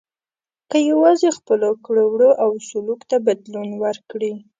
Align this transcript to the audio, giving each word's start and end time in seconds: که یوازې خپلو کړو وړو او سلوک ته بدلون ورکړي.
که 0.69 0.77
یوازې 0.91 1.29
خپلو 1.37 1.69
کړو 1.85 2.03
وړو 2.09 2.31
او 2.43 2.51
سلوک 2.67 2.99
ته 3.09 3.17
بدلون 3.27 3.69
ورکړي. 3.83 4.33